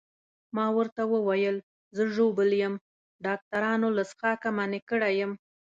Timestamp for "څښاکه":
4.09-4.49